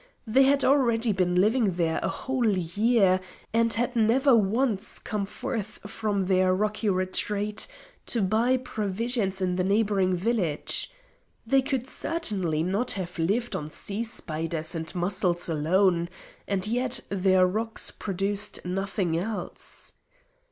They 0.25 0.41
had 0.41 0.63
already 0.63 1.11
been 1.11 1.35
living 1.35 1.73
there 1.73 1.99
a 2.01 2.09
whole 2.09 2.47
year, 2.57 3.19
and 3.53 3.71
had 3.73 3.95
never 3.95 4.35
once 4.35 4.97
come 4.97 5.27
forth 5.27 5.77
from 5.85 6.21
their 6.21 6.55
rocky 6.55 6.89
retreat 6.89 7.67
to 8.07 8.23
buy 8.23 8.57
provisions 8.57 9.41
in 9.41 9.57
the 9.57 9.63
neighbouring 9.63 10.15
village. 10.15 10.89
They 11.45 11.61
could 11.61 11.85
certainly 11.85 12.63
not 12.63 12.93
have 12.93 13.19
lived 13.19 13.55
on 13.55 13.69
sea 13.69 14.03
spiders 14.03 14.73
and 14.73 14.91
mussels 14.95 15.47
alone; 15.47 16.09
and 16.47 16.65
yet 16.65 17.01
their 17.09 17.45
rocks 17.45 17.91
produced 17.91 18.65
nothing 18.65 19.15
else. 19.15 19.93